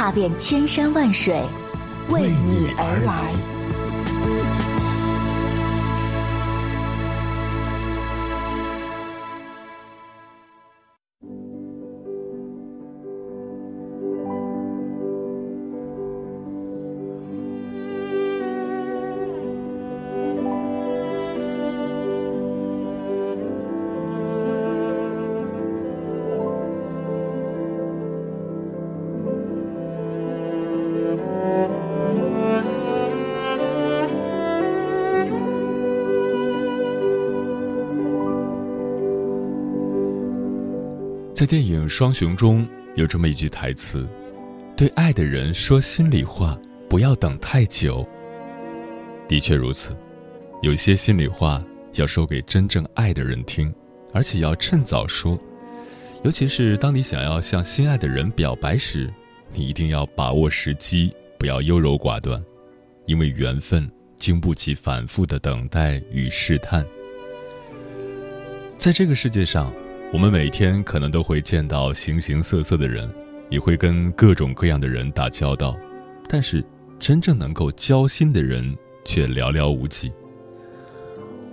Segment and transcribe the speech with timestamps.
[0.00, 1.42] 踏遍千山万水，
[2.08, 3.49] 为你而来。
[41.40, 44.06] 在电影《双雄》中有这么一句台词
[44.76, 46.54] ：“对爱的人说心里话，
[46.86, 48.06] 不要等太久。”
[49.26, 49.96] 的确如此，
[50.60, 53.74] 有些心里话要说给真正爱的人听，
[54.12, 55.40] 而且要趁早说。
[56.24, 59.10] 尤其是当你想要向心爱的人表白时，
[59.54, 62.38] 你一定要把握时机，不要优柔寡断，
[63.06, 66.84] 因为缘分经不起反复的等待与试探。
[68.76, 69.72] 在这个世界上。
[70.12, 73.08] 我们每天可能都会见到形形色色的人，
[73.48, 75.76] 也会跟各种各样的人打交道，
[76.28, 76.64] 但是
[76.98, 80.10] 真正能够交心的人却寥寥无几。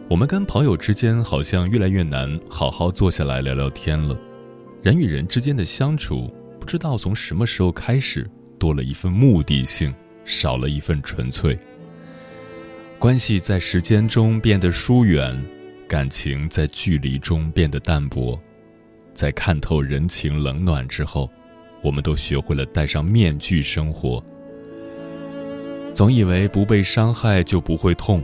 [0.09, 4.17] 我们跟朋友之间好像越来越难好好坐下来聊聊天了。
[4.81, 9.93] 人与人之间的相处，不知道从什么时候开始多了一份目的性，
[10.25, 11.57] 少了一份纯粹。
[12.97, 15.39] 关系在时间中变得疏远，
[15.87, 18.39] 感情在距离中变得淡薄。
[19.17, 21.27] 在看透人情冷暖之后，
[21.81, 24.23] 我们都学会了戴上面具生活。
[25.91, 28.23] 总以为不被伤害就不会痛，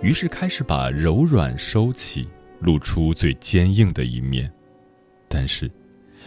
[0.00, 2.28] 于是开始把柔软收起，
[2.60, 4.48] 露出最坚硬的一面。
[5.26, 5.68] 但是，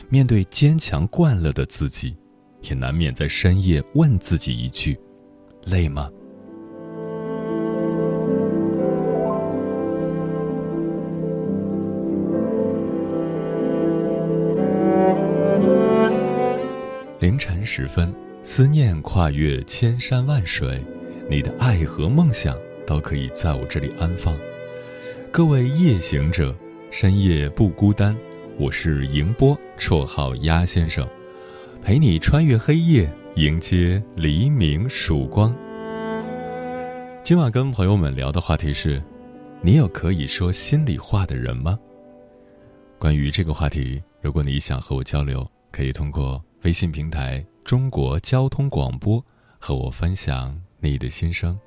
[0.09, 2.13] 面对坚强惯了的自己，
[2.61, 4.99] 也难免在深夜问自己一句
[5.63, 6.11] ：“累吗？”
[17.75, 18.13] 时分，
[18.43, 20.79] 思念跨越千山万水，
[21.27, 24.37] 你的爱和梦想都可以在我这里安放。
[25.31, 26.55] 各位夜行者，
[26.91, 28.15] 深夜不孤单，
[28.59, 31.09] 我是迎波，绰号鸭先生，
[31.81, 35.51] 陪你穿越黑夜，迎接黎明曙光。
[37.23, 39.01] 今晚跟朋友们聊的话题是：
[39.63, 41.79] 你有可以说心里话的人吗？
[42.99, 46.39] 关于这个话题，如果你想和我交流，可以通过。
[46.63, 49.23] 微信平台中国交通广播，
[49.57, 51.57] 和我分享你的心声。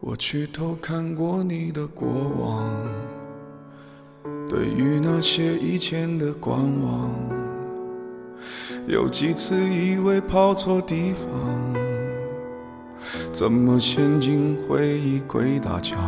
[0.00, 2.08] 我去偷看过你的过
[2.38, 3.21] 往。
[4.52, 7.10] 对于那些以前的观望，
[8.86, 11.26] 有几次以为跑错地方，
[13.32, 15.98] 怎么陷进回忆鬼打墙？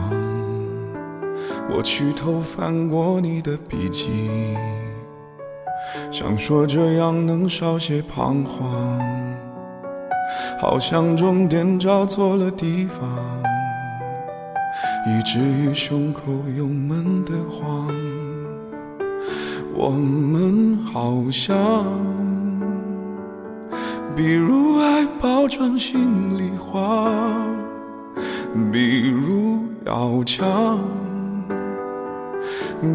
[1.71, 4.11] 我去偷翻过你的笔记，
[6.13, 9.01] 想说这样能少些彷徨，
[10.61, 13.09] 好像终点找错了地方，
[15.07, 16.21] 以至于胸口
[16.59, 17.89] 有闷得慌。
[19.77, 21.57] 我们好像，
[24.15, 27.11] 比如爱包装心里话，
[28.73, 30.79] 比如要强，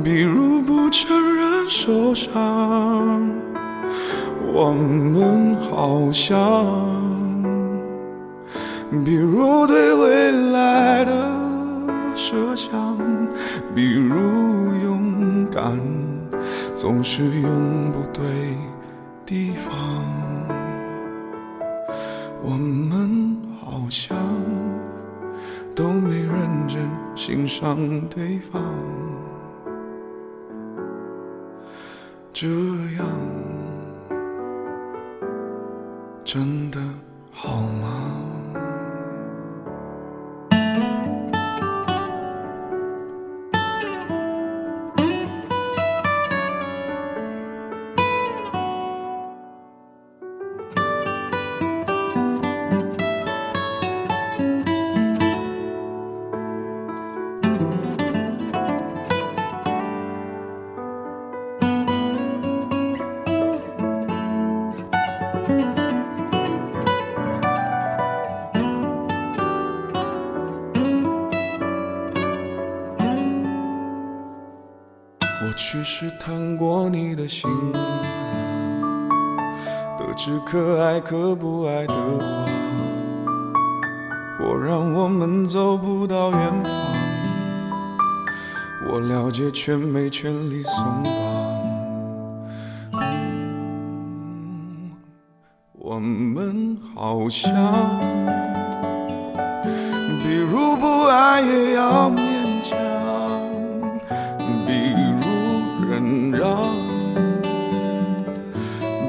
[0.04, 2.32] 比如不承认受伤。
[4.54, 6.40] 我们好像，
[9.04, 11.12] 比如对未来的
[12.16, 12.98] 设想，
[13.76, 14.16] 比如
[14.82, 15.99] 勇敢。
[16.80, 18.24] 总是用不对
[19.26, 19.76] 地方，
[22.42, 24.16] 我们好像
[25.76, 27.78] 都没认真欣赏
[28.08, 28.64] 对方。
[32.32, 32.48] 这
[32.98, 33.06] 样
[36.24, 36.80] 真的
[37.34, 38.39] 好吗？
[75.42, 77.50] 我去试探过你的心，
[79.98, 82.46] 得知可爱可不爱的话，
[84.38, 86.72] 果然我们走不到远方。
[88.92, 90.84] 我了解，却没权利松
[92.92, 93.02] 绑。
[95.72, 97.54] 我们好像，
[100.22, 102.10] 比如不爱也要
[106.32, 106.68] 让，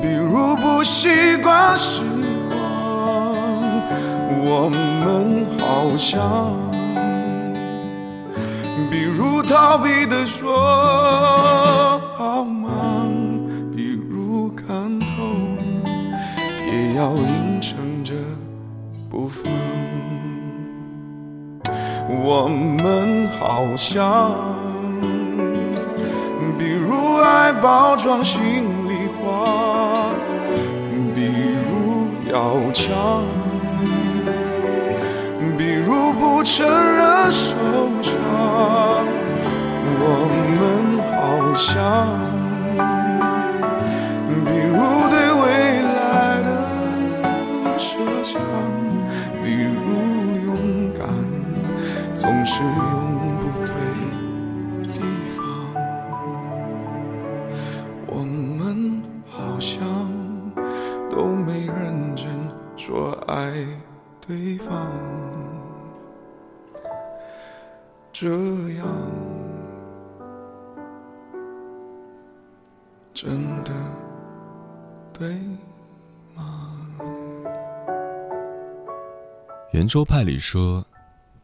[0.02, 2.02] 比如不习惯失
[2.50, 3.34] 望，
[4.44, 6.20] 我们好像，
[8.90, 13.12] 比如逃避的说好忙，
[13.74, 15.06] 比如看透，
[16.66, 18.14] 也要硬撑着
[19.10, 19.50] 不放。
[22.08, 24.32] 我们好像，
[27.20, 30.08] 如爱包装心里话，
[31.14, 31.26] 比
[31.60, 33.22] 如要强，
[35.58, 37.54] 比如不承认受
[38.00, 38.14] 伤。
[40.02, 40.04] 我
[40.48, 41.12] 们好
[41.58, 41.76] 像，
[44.46, 44.80] 比如
[45.10, 45.44] 对未
[45.92, 46.48] 来的
[47.76, 48.40] 设想，
[49.44, 49.76] 比如
[50.46, 50.48] 勇
[50.98, 51.04] 敢。
[52.14, 53.09] 总是永
[79.72, 80.84] 圆桌派里说，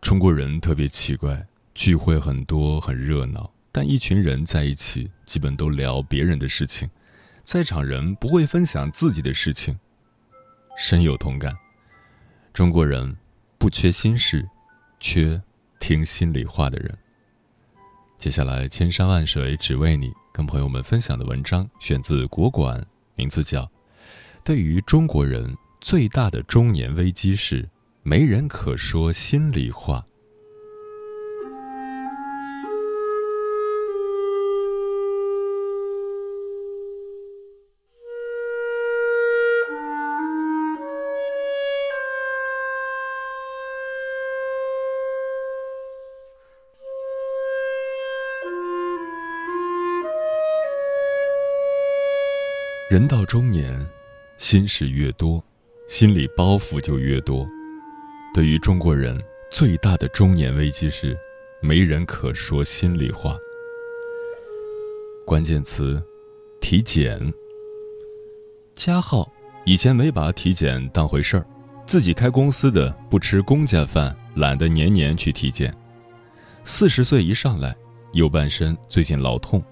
[0.00, 6.90] 中国人特别奇怪，聚会很多，很热闹，但一群人在一起，基本都聊别人的事情，
[7.44, 9.78] 在场人不会分享自己的事情。
[10.76, 11.56] 深有同感，
[12.52, 13.16] 中国人
[13.58, 14.44] 不缺心事，
[14.98, 15.40] 缺
[15.78, 16.98] 听心里话的人。
[18.18, 22.84] 接下来，千山万水只为你，跟朋友们分享的文章选自国馆，
[23.14, 23.62] 名字叫
[24.42, 27.62] 《对于中国人最大的中年危机是》。
[28.08, 30.06] 没人可说心里话。
[52.88, 53.84] 人到中年，
[54.38, 55.42] 心事越多，
[55.88, 57.44] 心里包袱就越多。
[58.36, 59.18] 对于中国人
[59.50, 61.16] 最大的中年危机是，
[61.62, 63.34] 没人可说心里话。
[65.24, 66.02] 关键词：
[66.60, 67.32] 体检。
[68.74, 69.26] 加号
[69.64, 71.46] 以前没把体检当回事儿，
[71.86, 75.74] 自己开公司的不吃公家饭，懒得年年去体检。
[76.62, 77.74] 四十岁一上来，
[78.12, 79.64] 右半身最近老痛，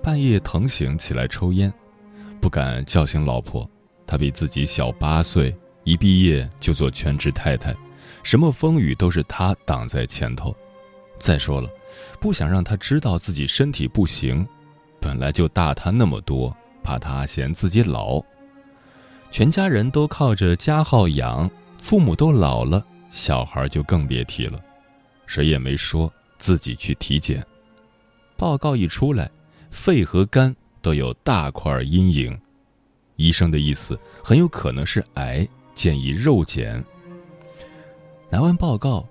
[0.00, 1.74] 半夜疼醒起来抽烟，
[2.40, 3.68] 不敢叫醒老婆，
[4.06, 5.52] 她比自己小八岁，
[5.82, 7.74] 一毕业就做全职太太。
[8.22, 10.54] 什么风雨都是他挡在前头。
[11.18, 11.68] 再说了，
[12.20, 14.46] 不想让他知道自己身体不行，
[15.00, 18.22] 本来就大他那么多，怕他嫌自己老。
[19.30, 21.50] 全家人都靠着家号养，
[21.80, 24.60] 父母都老了，小孩就更别提了。
[25.26, 27.44] 谁也没说自己去体检，
[28.36, 29.30] 报告一出来，
[29.70, 32.38] 肺和肝都有大块阴影，
[33.16, 36.84] 医生的意思很有可能是癌，建议肉检。
[38.32, 39.06] 拿完报告，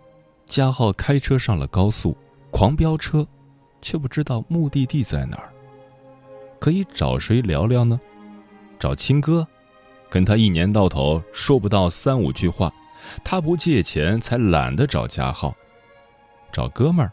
[0.47, 2.17] 加浩开车上了高速，
[2.49, 3.23] 狂飙车，
[3.79, 5.53] 却不知道目的地在哪儿。
[6.59, 8.01] 可以找谁聊聊呢？
[8.79, 9.47] 找亲哥，
[10.09, 12.73] 跟他一年到头说不到三五句话，
[13.23, 15.55] 他不借钱才懒得找加号。
[16.51, 17.11] 找哥们儿，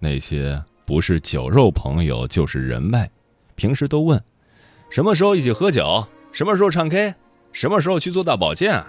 [0.00, 3.08] 那些不是酒肉朋友就是人脉，
[3.54, 4.20] 平时都问：
[4.90, 6.04] 什么时候一起喝酒？
[6.32, 7.14] 什么时候唱 K？
[7.52, 8.84] 什么时候去做大保健？”？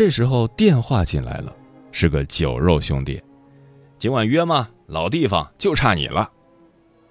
[0.00, 1.54] 这时候电话进来了，
[1.92, 3.22] 是个酒肉兄弟
[4.00, 4.66] ：“今晚约吗？
[4.86, 6.26] 老地方，就差你了。”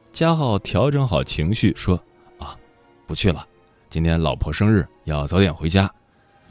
[0.10, 2.04] 嘉浩调整好情绪说
[2.40, 2.58] ：“啊，
[3.06, 3.48] 不去了，
[3.92, 5.88] 今天老婆生日，要早点回家。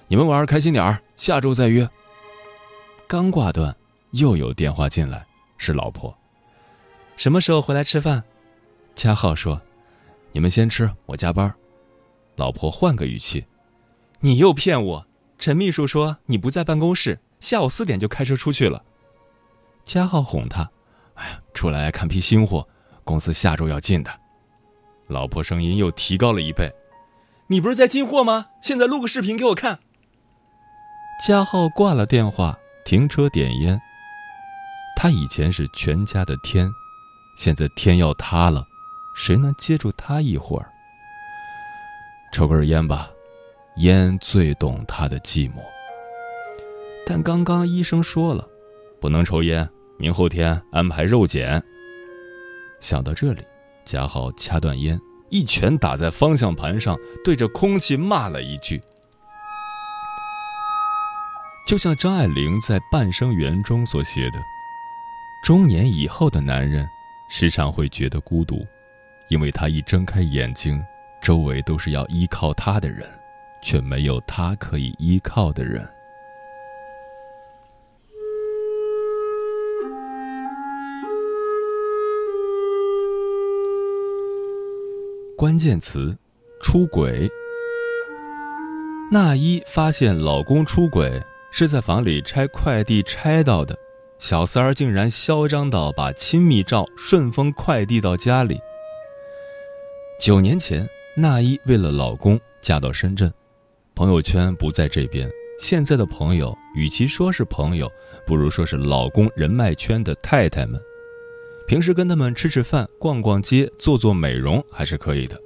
[0.06, 1.90] 你们玩开心点儿，下周再约。”
[3.08, 3.76] 刚挂断，
[4.12, 5.26] 又有电话进来，
[5.56, 6.16] 是老婆
[7.18, 8.22] ：“什么时候回来吃饭？”
[8.94, 9.60] 嘉浩说
[10.30, 11.52] ：“你们先吃，我加班。”
[12.38, 13.44] 老婆换个语气
[14.22, 15.07] ：“你又骗我！
[15.38, 18.84] 陈秘书说你不在办公室，下午四点就开车出去了。”
[19.84, 20.70] 佳浩哄他
[21.14, 22.68] ：“哎呀，出来看批新货。”
[23.04, 24.20] 公司下周要进的，
[25.06, 26.70] 老婆声音又提高了一倍。
[27.46, 28.48] 你不是在进货吗？
[28.60, 29.78] 现在录个视频给我看。
[31.26, 33.80] 佳浩挂了电话，停车点烟。
[34.94, 36.70] 他以前是全家的天，
[37.38, 38.66] 现在天要塌了，
[39.14, 40.70] 谁能接住他一会儿？
[42.30, 43.10] 抽根烟吧，
[43.78, 45.54] 烟最懂他的寂寞。
[47.06, 48.46] 但刚刚医生说了，
[49.00, 49.68] 不能抽烟，
[49.98, 51.62] 明后天安排肉检。
[52.80, 53.42] 想到这里，
[53.84, 58.80] 嘉豪掐断烟，一拳打在方向盘上，对着空气骂了一句。
[61.66, 64.38] 就像张爱玲在《半生缘》中所写的
[65.44, 66.88] ：“中年以后的男人，
[67.28, 68.66] 时常会觉得孤独，
[69.28, 70.82] 因为他一睁开眼睛，
[71.20, 73.06] 周围都是要依靠他的人，
[73.62, 75.88] 却没有他可以依靠的人。”
[85.36, 86.16] 关键词：
[86.60, 87.30] 出轨。
[89.12, 91.22] 娜一发现老公出轨
[91.52, 93.78] 是在房里拆快递拆到的，
[94.18, 98.60] 小三儿竟然嚣张到把亲密照顺丰快递到家里。
[100.20, 100.86] 九年前，
[101.16, 103.32] 娜一为了老公嫁到深圳，
[103.98, 105.28] 朋友圈不在这边。
[105.58, 107.90] 现在的朋友，与其说是朋友，
[108.24, 110.80] 不如说是老公人脉圈的太太们。
[111.66, 115.36] 平时跟他们吃吃饭、逛逛街、做做美容还是可以的，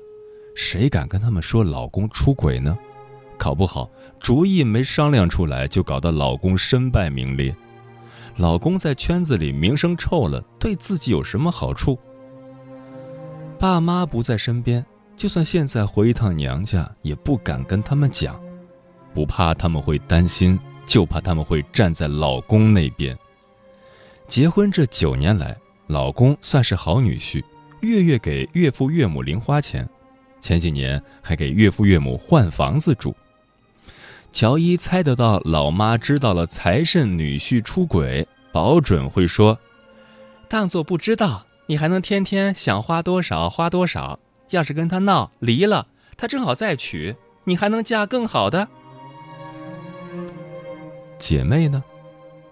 [0.55, 2.77] 谁敢跟他们说老公出轨呢？
[3.39, 3.91] 搞不好
[4.21, 7.57] 主意没商量出来，就搞得老公身败名裂。
[8.37, 11.99] 老公在圈子里名声臭了，对自己有什么好处？
[13.59, 14.85] 爸妈不在身边，
[15.17, 18.39] 就算现在回一趟娘家，也不敢跟他们讲，
[19.15, 23.17] 不怕他们会担心，就怕他们会站在老公那边。
[24.27, 25.57] 结婚这九年来。
[25.89, 27.45] 老公算是好女婿，
[27.81, 29.87] 月月给岳父岳母零花钱，
[30.41, 33.15] 前几年还给岳父岳母换房子住。
[34.33, 39.59] 乔伊猜得到老妈知道了财神女婿出轨，保准会说
[40.49, 44.19] ：“当做不知道，你还能天天想花多少花多少。
[44.51, 48.69] 要是跟他闹离了，他正好再娶，你还能嫁更好的。”
[51.23, 51.81] 姐妹呢？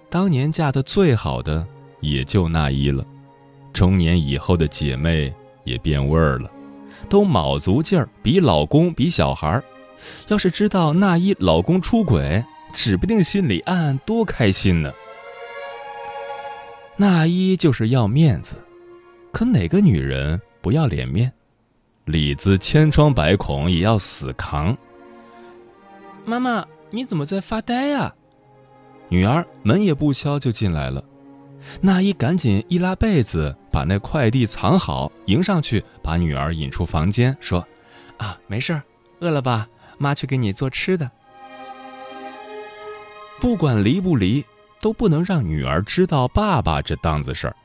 [0.09, 1.67] 当年嫁的最好的
[1.99, 3.05] 也就那一了。
[3.73, 5.35] 中年以后的姐妹
[5.65, 6.49] 也变味儿了，
[7.09, 9.65] 都卯足劲儿比老公比小孩儿。
[10.29, 14.93] 要是知道那一老公出轨，指不定心里暗暗多开心呢。
[16.97, 18.55] 那一就是要面子，
[19.33, 21.33] 可哪个女人不要脸面？
[22.05, 24.79] 里子千疮百孔也要死扛。
[26.25, 28.15] 妈妈，你怎么在发呆呀？
[29.11, 31.05] 女儿门也不敲就进来了。
[31.83, 37.63] 那一赶紧一拉被子，把那快递藏好，迎上去，把女儿引出房间，说
[38.17, 38.83] ：“啊，没事儿，
[39.19, 39.69] 饿了吧？
[39.99, 41.11] 妈去给你做吃的。
[43.39, 44.43] 不管离不离，
[44.81, 47.57] 都不能让女儿知道爸爸这档子事儿。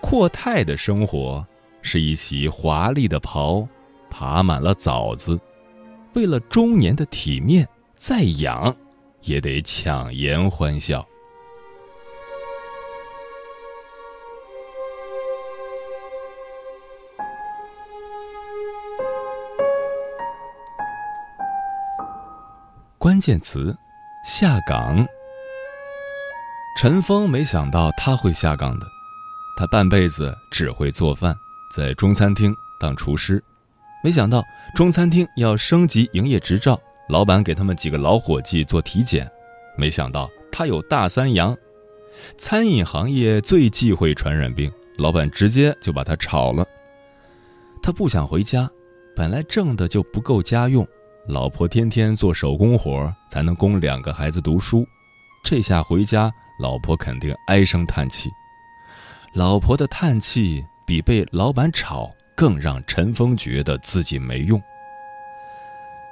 [0.00, 1.46] 阔太的生活
[1.82, 3.68] 是一袭华丽的袍，
[4.08, 5.38] 爬满了枣子。
[6.14, 8.74] 为了中年的体面，再养，
[9.22, 11.06] 也得强颜欢笑。”
[22.98, 23.76] 关键词：
[24.24, 25.06] 下岗。
[26.76, 28.86] 陈峰没想到他会下岗的，
[29.56, 31.34] 他半辈子只会做饭，
[31.74, 33.42] 在中餐厅当厨师。
[34.02, 34.42] 没想到
[34.74, 36.78] 中餐厅要升级营业执照，
[37.08, 39.30] 老板给他们几个老伙计做体检，
[39.76, 41.56] 没想到他有大三阳。
[42.36, 46.66] 餐饮行业最忌讳传染病，老板直接就把他炒了。
[47.82, 48.68] 他不想回家，
[49.16, 50.86] 本来挣的就不够家用。
[51.26, 54.86] 老婆天天做手工活才能供两个孩子读书，
[55.44, 58.30] 这下回家，老婆肯定唉声叹气。
[59.34, 64.60] 老婆的叹气比被老板吵更让陈峰觉得自己没用。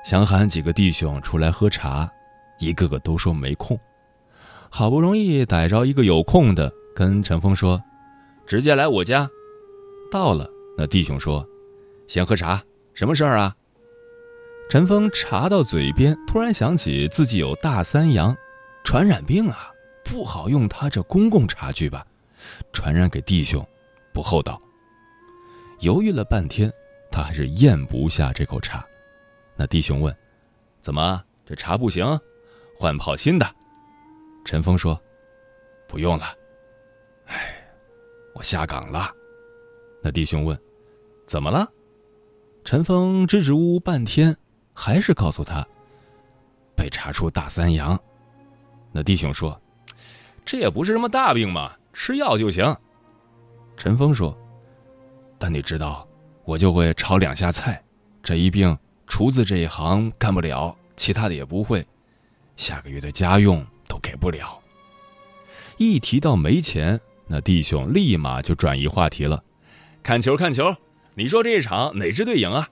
[0.07, 2.09] 想喊几个弟兄出来喝茶，
[2.61, 3.77] 一个个都说没空。
[4.71, 7.83] 好不容易逮着一个有空的，跟陈峰说
[8.47, 9.29] ：“直接来我家。”
[10.09, 10.49] 到了，
[10.79, 11.45] 那弟兄说
[12.07, 12.63] ：“先喝茶，
[12.95, 13.57] 什么事儿啊？”
[14.71, 18.33] 陈峰茶到嘴边，突然想起自己有大三阳，
[18.85, 19.73] 传染病啊，
[20.05, 22.07] 不好用他这公共茶具吧，
[22.73, 23.67] 传染给弟兄，
[24.15, 24.63] 不厚道。
[25.81, 26.73] 犹豫了半天，
[27.11, 28.87] 他还是咽不下这口茶。
[29.57, 30.15] 那弟兄问
[30.83, 32.05] ：“怎么这茶不行？
[32.77, 33.55] 换泡新的？”
[34.45, 35.01] 陈峰说
[35.89, 36.27] ：“不用了。”
[37.27, 37.67] 哎，
[38.35, 39.11] 我下岗了。
[40.03, 40.57] 那弟兄问
[41.27, 41.69] ：“怎么了？”
[42.65, 44.37] 陈峰支支吾吾半天，
[44.75, 45.67] 还是告诉他
[46.77, 47.99] ：“被查出大三阳。”
[48.93, 49.61] 那弟兄说
[50.45, 52.77] ：“这也不是什么大病嘛，吃药就行。”
[53.77, 54.37] 陈峰说
[55.39, 56.07] ：“但你知道，
[56.45, 57.83] 我就会炒两下菜，
[58.23, 61.87] 这一病。”厨子这一行干不了，其他的也不会，
[62.57, 64.59] 下个月的家用都给不了。
[65.79, 69.43] 一提到没钱，那弟兄立马就转移话题了，
[70.03, 70.75] 看球看球，
[71.15, 72.69] 你说这一场哪支队赢啊？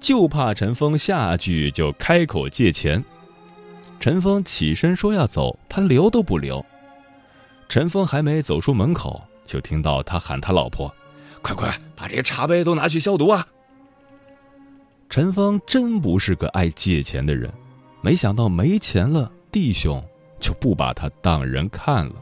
[0.00, 3.04] 就怕陈峰下句就开口借钱。
[4.00, 6.64] 陈峰起身说要走，他留都不留。
[7.68, 10.94] 陈峰还没走出门口，就听到他喊他老婆
[11.42, 13.46] ：“快快把这些茶杯都拿去消毒啊！”
[15.10, 17.50] 陈峰真不是个爱借钱的人，
[18.02, 20.04] 没想到没钱了，弟兄
[20.38, 22.12] 就不把他当人看了。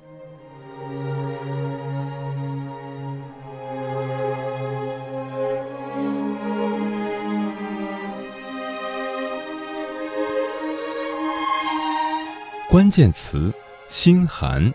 [12.71, 13.53] 关键词：
[13.89, 14.73] 心寒。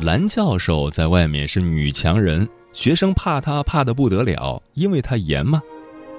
[0.00, 5.62] 蓝教授在外面是女强人，学生怕她怕的不得了，因为她严嘛？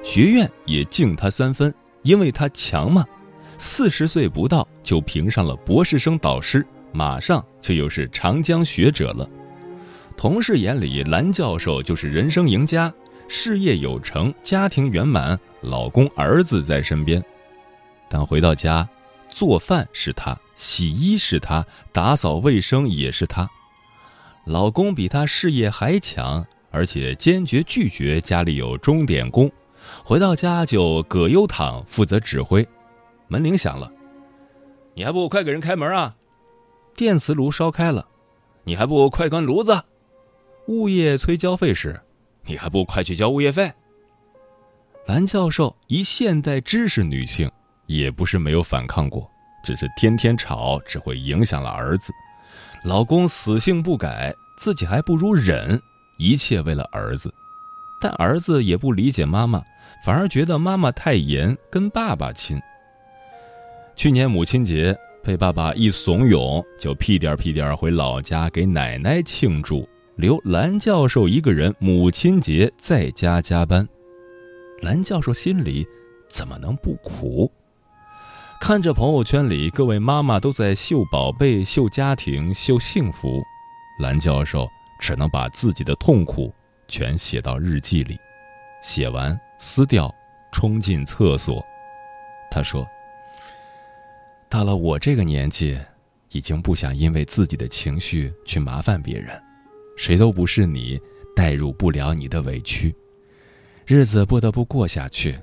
[0.08, 1.72] 学院也敬他三分，
[2.02, 3.06] 因为他强嘛。
[3.58, 9.30] 四十岁不到就评上了博士生导师，马上就又是长江学者了。
[10.16, 12.92] 同事眼里，蓝教授就是人生赢家，
[13.28, 17.22] 事业有成，家庭圆满，老公儿子在身边。
[18.08, 18.88] 但回到家，
[19.28, 23.48] 做饭是他，洗衣是他，打扫卫生也是他。
[24.46, 29.52] 老公比他事业还强，而且坚决拒绝家里有钟点工。
[30.04, 32.68] 回到家就葛优躺负责指挥，
[33.28, 33.92] 门铃响了，
[34.94, 36.16] 你还不快给人开门啊？
[36.96, 38.08] 电磁炉烧开了，
[38.64, 39.84] 你还不快关炉子？
[40.68, 42.00] 物业催交费时，
[42.44, 43.72] 你还不快去交物业费？
[45.06, 47.50] 蓝教授一现代知识女性，
[47.86, 49.30] 也不是没有反抗过，
[49.64, 52.12] 只是天天吵只会影响了儿子，
[52.84, 55.82] 老公死性不改，自己还不如忍，
[56.18, 57.34] 一切为了儿子，
[58.02, 59.64] 但儿子也不理解妈妈。
[60.06, 62.60] 反而觉得妈妈太严，跟爸爸亲。
[63.96, 73.88] 去年母亲节被爸爸一怂恿，就屁颠屁颠回老家给奶奶庆祝，留蓝教授一个人母亲节在家加班。
[74.82, 75.86] 蓝教授心里
[76.30, 77.52] 怎么能不苦？
[78.62, 83.44] 看着朋友圈里各位妈妈都在秀宝贝、秀家庭、秀幸福，
[84.00, 84.68] 蓝教授
[85.00, 86.54] 只能把自己的痛苦
[86.88, 88.18] 全写到日记里。
[88.82, 89.40] 写完。
[89.60, 90.14] 撕掉，
[90.52, 91.66] 冲进厕所。
[92.52, 92.88] 他说
[94.48, 95.80] ：“到了我这个年纪，
[96.30, 99.42] 已经不想因为自己的情绪去麻烦别人，
[99.98, 101.02] 谁都不是你，
[101.36, 102.96] 代入不了你的委屈。
[103.88, 105.36] 日子不得不过下去，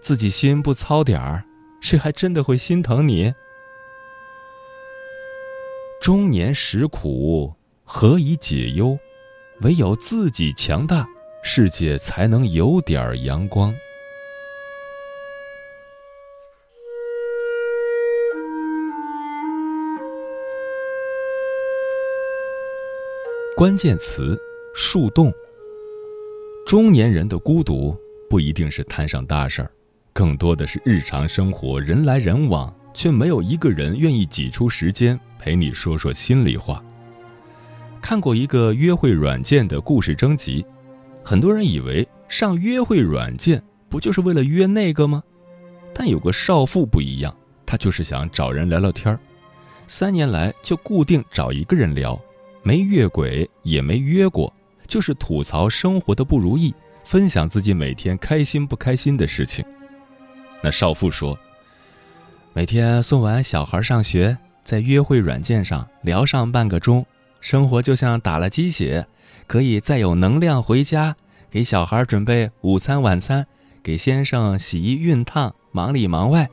[0.00, 1.44] 自己心不操点儿，
[1.80, 3.34] 谁还真的会心疼你？
[6.00, 8.96] 中年时苦，何以解忧？
[9.62, 11.04] 唯有自己强大。”
[11.48, 13.72] 世界才能有点阳光。
[23.56, 24.36] 关键词：
[24.74, 25.32] 树洞。
[26.66, 27.96] 中年人的孤独
[28.28, 29.70] 不一定是摊上大事儿，
[30.12, 36.82] 更多的是日常生活人来人往，却没有一个人愿意挤出时间陪你说说心里话。
[38.02, 40.66] 看过一个约会软件的故事征集。
[41.28, 45.20] 很多人以为上约会软件不就是为了约那个吗？
[45.92, 47.36] 但有个少妇不一样，
[47.66, 49.18] 她就是想找人聊聊天儿。
[49.88, 52.16] 三年来就固定找一个人聊，
[52.62, 54.54] 没越轨也没约过，
[54.86, 59.64] 就是吐槽生活的不如意，分享自己每天开心不开心的事情。
[60.62, 61.36] 那少妇说，
[62.52, 67.04] 每天送完小孩上学，在约会软件上聊上半个钟，
[67.40, 69.06] 生活就像打了鸡血。
[69.46, 71.14] 可以再有能量回家，
[71.48, 73.46] 给小孩准备午餐晚餐，
[73.80, 76.48] 给先生洗衣熨烫，忙里忙外。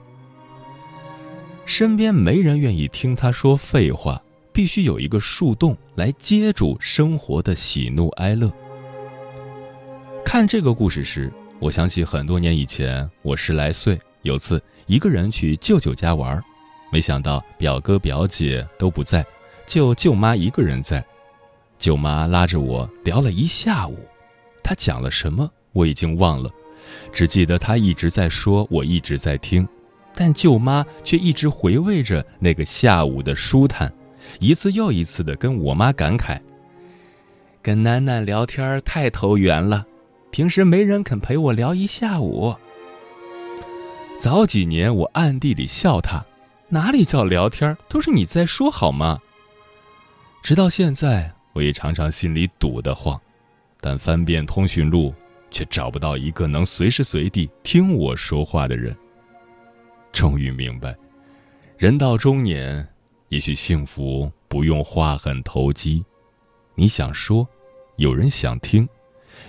[1.66, 8.52] 身边没人愿意听他说废话，必须有一个树洞来接住生活的喜怒哀乐。
[10.24, 16.40] 看这个故事时，我想起很多年以前，我十来岁，有次一个人去舅舅家玩，
[16.92, 19.26] 没想到表哥表姐都不在，
[19.66, 21.04] 就舅妈一个人在。
[21.80, 23.98] 舅妈拉着我聊了一下午，
[24.64, 26.50] 她讲了什么我已经忘了，
[27.12, 29.68] 只记得她一直在说，我一直在听，
[30.16, 33.94] 但舅妈却一直回味着那个下午的舒坦，
[34.40, 36.40] 一次又一次的跟我妈感慨
[37.62, 39.86] ：“跟楠楠聊天太投缘了，
[40.32, 42.56] 平时没人肯陪我聊一下午。”
[44.18, 46.24] 早几年我暗地里笑她，
[46.70, 49.20] 哪里叫聊天，都是你在说好吗？
[50.44, 51.34] 直到现在。
[51.54, 53.20] 我也常常心里堵得慌，
[53.80, 55.14] 但翻遍通讯录，
[55.52, 58.96] 却找不到一个能随时随地听我说话的人。
[60.12, 60.96] 终于明白，
[61.78, 62.88] 人到中年，
[63.30, 66.04] 也许幸福不用话很投机，
[66.74, 67.48] 你想说，
[67.98, 68.90] 有人想听，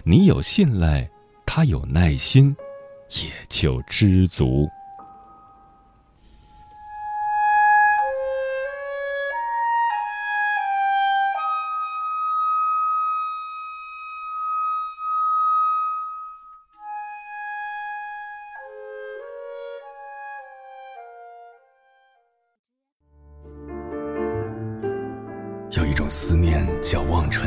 [0.05, 1.11] 你有信赖，
[1.47, 2.55] 他有耐心，
[3.23, 4.69] 也就知足。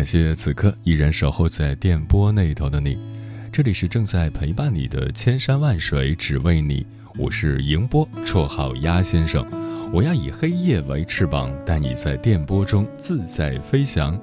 [0.00, 2.96] 感谢此刻依然守候在电波那头的你，
[3.52, 6.86] 这里是正在陪伴你的千山万水只为你，
[7.18, 9.46] 我是迎波，绰号鸭先生，
[9.92, 14.18] 我要以黑夜为翅膀，带你在电波中自在飞翔。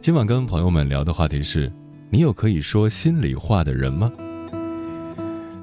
[0.00, 1.70] 今晚跟朋友们聊的话题是：
[2.08, 4.10] 你有可以说心里话的人吗？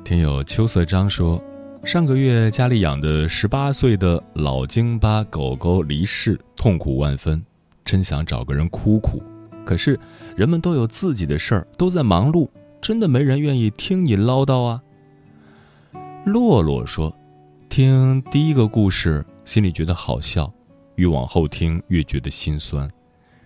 [0.04, 1.44] 听友秋色章说，
[1.84, 7.44] 上个月家里养的十八岁的老京巴狗狗离世，痛苦万分，
[7.84, 9.20] 真想找个人哭哭。
[9.66, 10.00] 可是，
[10.36, 12.50] 人们都有自己的事儿，都在忙碌，
[12.82, 14.82] 真的没人愿意听你唠叨啊。
[16.26, 17.16] 洛洛说
[17.70, 20.52] ：“听第一个故事，心里觉得好笑，
[20.96, 22.90] 越往后听越觉得心酸。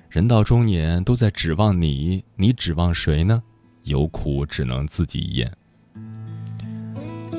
[0.09, 3.41] 人到中年，都在指望你，你指望谁呢？
[3.83, 5.51] 有苦只能自己咽。”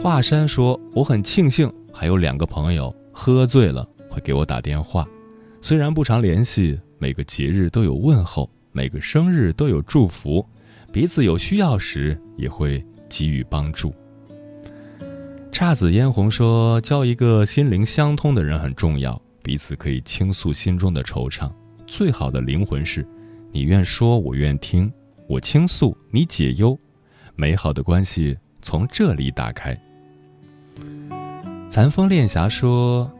[0.03, 5.07] 华山说：“我很庆幸还有两个朋友，喝醉了会给我打电话，
[5.61, 10.47] 虽然不常联系，每个节日都有问候。”每个生日都有祝福，
[10.93, 13.91] 彼此有需要时也会给予帮助。
[15.51, 21.51] 姹紫嫣红说：“交一个心灵相通的人很重要，彼此可以倾诉心中的惆怅。
[21.87, 23.09] 最好的灵魂是，
[23.51, 24.93] 你愿说，我愿听，
[25.27, 26.79] 我倾诉，你解忧。
[27.35, 29.75] 美好的关系从这里打开。”
[31.71, 33.11] 残风恋霞说：“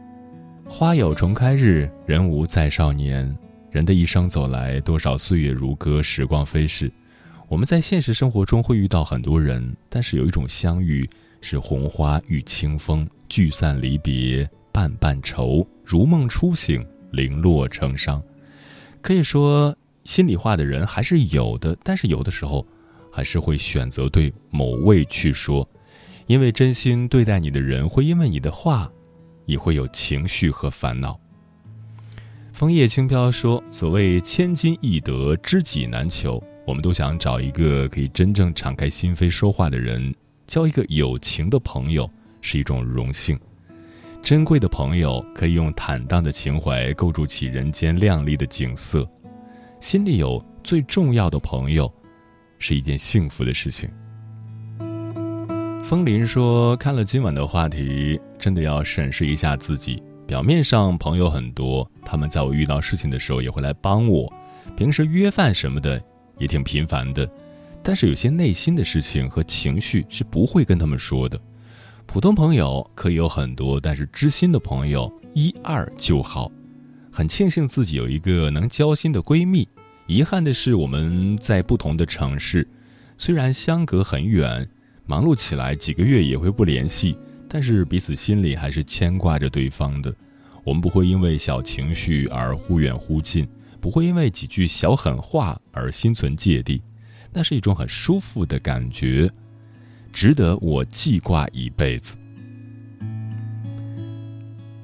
[0.69, 3.35] 花有重开日，人无再少年。”
[3.69, 6.91] 人的一生走来，多少岁月如歌，时光飞逝。
[7.49, 11.07] 我们在现实生活中会遇到很多人，但是有一种相遇
[11.41, 18.23] 是红花遇清风，聚散离别，半半愁，如梦初醒，零落成伤。
[19.01, 19.75] 可以说，
[20.05, 22.65] 心里话的人还是有的，但是有的时候，
[23.11, 25.67] 还是会选择对某位去说，
[26.25, 28.89] 因为真心对待你的人，会因为你的话，
[29.45, 31.19] 也会有情绪和烦恼。
[32.57, 36.43] 枫叶轻飘说：“所谓千金易得，知己难求。
[36.65, 40.11] 我们都想找一个可以真正敞开心扉说话的人，
[40.47, 42.09] 交一个友情的朋友
[42.41, 43.39] 是一种荣幸。
[44.23, 49.07] 珍贵的朋友可以用坦荡的情怀构筑起人间亮丽的景色。
[49.79, 51.93] 心里有最重要的朋友，
[52.57, 53.87] 是一件幸福的事情。”
[55.85, 64.31] 风林说：“看了今晚的话题，真的要审视一下自己。”表面上朋友很多，他们在我遇到事情的时候也会来帮我，
[64.75, 66.03] 平时约饭什么的
[66.37, 67.27] 也挺频繁的，
[67.81, 71.39] 但是有些内心的事情和情绪是不会跟他们说的。
[72.05, 76.51] 普通朋友可以有很多，但是知心的朋友一二就好。
[77.09, 79.65] 很庆幸自己有一个能交心的闺蜜，
[80.07, 82.67] 遗憾的是我们在不同的城市，
[83.17, 84.67] 虽然相隔很远，
[85.05, 87.17] 忙碌起来几个月也会不联系。
[87.49, 90.13] 但是彼此心里还是牵挂着对方的。
[90.63, 93.47] 我们不会因为小情绪而忽远忽近，
[93.79, 96.81] 不会因为几句小狠话而心存芥蒂，
[97.31, 99.29] 那是一种很舒服的感觉，
[100.11, 102.17] 值得我记挂一辈子。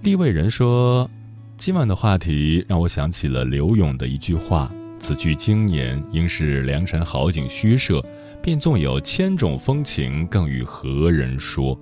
[0.03, 1.09] 立位人说，
[1.57, 8.01] 今晚的话题让我想起了刘勇的一句话：“此句经年，应是良辰好景虚设，
[8.41, 11.77] 便纵有千种风情，更与何人说？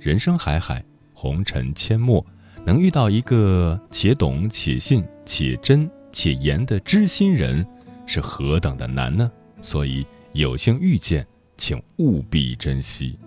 [0.00, 2.24] 人生海海，红尘阡陌。”
[2.62, 7.66] 能遇到一个且懂且信且真且严的知心人，
[8.04, 9.32] 是何等的难呢？
[9.62, 13.18] 所以有幸遇见，请务必珍惜。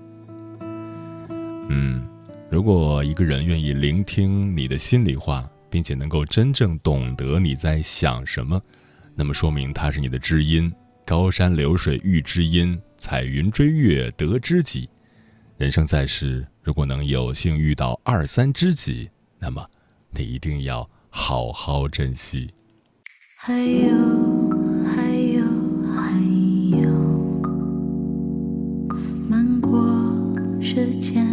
[1.68, 2.08] 嗯，
[2.48, 8.62] 如果一个人愿意聆听你的心里话，并且能够真正懂得你在想什么，
[9.16, 10.72] 那么说明他是你的知音。
[11.06, 14.88] 高山流水遇知音，彩云追月得知己。
[15.64, 19.66] 人生在世，如果能有幸遇到二三知己，那么，
[20.12, 22.54] 你一定要好好珍惜。
[23.38, 23.96] 还有，
[24.86, 25.42] 还有，
[25.96, 26.20] 还
[26.82, 26.90] 有，
[29.30, 29.82] 漫过
[30.62, 31.26] 时间